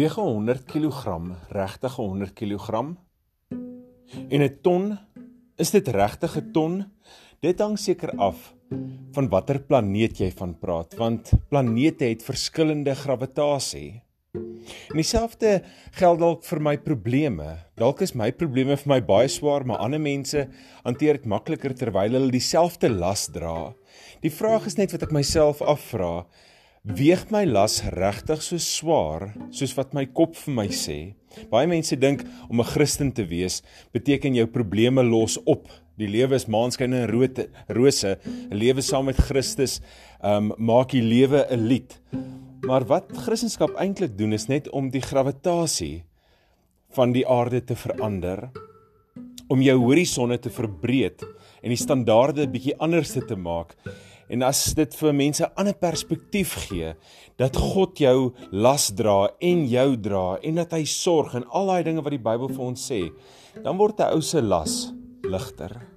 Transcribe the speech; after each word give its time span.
Weeg 0.00 0.14
100 0.16 0.62
kg, 0.64 1.16
regtig 1.52 1.96
100 2.00 2.32
kg? 2.32 2.68
En 4.32 4.42
'n 4.42 4.54
ton, 4.62 4.98
is 5.60 5.70
dit 5.70 5.88
regtig 5.88 6.36
'n 6.36 6.52
ton? 6.52 6.84
Dit 7.40 7.60
hang 7.60 7.76
seker 7.78 8.10
af 8.16 8.54
van 9.12 9.28
watter 9.28 9.60
planeet 9.60 10.16
jy 10.18 10.30
van 10.32 10.54
praat, 10.58 10.96
want 10.96 11.32
planete 11.48 12.04
het 12.04 12.22
verskillende 12.22 12.94
gravitasie. 12.94 14.02
En 14.88 14.96
dieselfde 14.96 15.62
geld 15.92 16.18
dalk 16.18 16.44
vir 16.44 16.60
my 16.60 16.78
probleme. 16.78 17.58
Dalk 17.76 18.00
is 18.00 18.14
my 18.14 18.32
probleme 18.32 18.76
vir 18.76 18.88
my 18.88 19.00
baie 19.00 19.28
swaar, 19.28 19.66
maar 19.66 19.84
ander 19.84 20.00
mense 20.00 20.48
hanteer 20.82 21.12
dit 21.12 21.26
makliker 21.26 21.74
terwyl 21.74 22.12
hulle 22.12 22.30
dieselfde 22.30 22.88
las 22.88 23.26
dra. 23.28 23.74
Die 24.22 24.32
vraag 24.32 24.66
is 24.66 24.76
net 24.76 24.92
wat 24.92 25.02
ek 25.02 25.12
myself 25.12 25.60
afvra, 25.60 26.24
Weeg 26.80 27.26
my 27.28 27.42
las 27.44 27.82
regtig 27.92 28.40
so 28.40 28.56
swaar 28.56 29.26
soos 29.52 29.74
wat 29.76 29.90
my 29.92 30.06
kop 30.16 30.32
vir 30.32 30.54
my 30.56 30.64
sê? 30.72 31.12
Baie 31.52 31.68
mense 31.68 31.92
dink 32.00 32.22
om 32.48 32.60
'n 32.60 32.64
Christen 32.64 33.12
te 33.12 33.26
wees 33.28 33.60
beteken 33.92 34.34
jou 34.34 34.46
probleme 34.46 35.02
los 35.02 35.36
op. 35.44 35.68
Die 35.98 36.08
lewe 36.08 36.36
is 36.36 36.48
maanskyn 36.48 36.94
en 36.94 37.10
rote 37.12 37.50
rose. 37.68 38.16
'n 38.24 38.56
Lewe 38.56 38.80
saam 38.80 39.04
met 39.04 39.20
Christus 39.20 39.82
um 40.24 40.54
maak 40.56 40.92
die 40.92 41.02
lewe 41.02 41.44
'n 41.50 41.68
lied. 41.68 42.00
Maar 42.64 42.86
wat 42.86 43.12
Christendom 43.12 43.76
eintlik 43.76 44.16
doen 44.16 44.32
is 44.32 44.48
net 44.48 44.70
om 44.70 44.88
die 44.88 45.02
gravitasie 45.02 46.04
van 46.96 47.12
die 47.12 47.28
aarde 47.28 47.60
te 47.60 47.76
verander, 47.76 48.50
om 49.48 49.60
jou 49.60 49.76
horisonne 49.76 50.38
te 50.38 50.50
verbreek 50.50 51.20
en 51.62 51.68
die 51.68 51.76
standaarde 51.76 52.48
bietjie 52.48 52.78
anders 52.78 53.12
te 53.12 53.36
maak 53.36 53.76
En 54.30 54.44
as 54.46 54.74
dit 54.78 54.94
vir 54.94 55.12
mense 55.12 55.42
'n 55.42 55.52
ander 55.56 55.74
perspektief 55.74 56.54
gee 56.68 56.94
dat 57.36 57.56
God 57.56 57.98
jou 57.98 58.32
las 58.52 58.90
dra 58.94 59.28
en 59.40 59.66
jou 59.66 59.96
dra 59.96 60.38
en 60.42 60.54
dat 60.54 60.72
hy 60.72 60.84
sorg 60.84 61.34
en 61.34 61.48
al 61.50 61.66
daai 61.66 61.82
dinge 61.82 62.02
wat 62.02 62.14
die 62.14 62.26
Bybel 62.28 62.48
vir 62.48 62.64
ons 62.64 62.90
sê, 62.90 63.10
dan 63.62 63.76
word 63.76 64.00
'n 64.00 64.14
ou 64.14 64.20
se 64.20 64.40
las 64.40 64.92
ligter. 65.22 65.89